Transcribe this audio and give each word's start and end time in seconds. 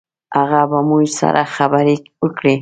هغه 0.37 0.61
به 0.69 0.77
زموږ 0.83 1.05
سره 1.19 1.41
خبرې 1.55 1.95
وکړي. 2.21 2.55